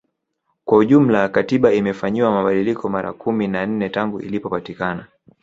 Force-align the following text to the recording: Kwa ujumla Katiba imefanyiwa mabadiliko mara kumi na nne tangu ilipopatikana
Kwa 0.65 0.77
ujumla 0.77 1.29
Katiba 1.29 1.73
imefanyiwa 1.73 2.31
mabadiliko 2.31 2.89
mara 2.89 3.13
kumi 3.13 3.47
na 3.47 3.65
nne 3.65 3.89
tangu 3.89 4.19
ilipopatikana 4.21 5.07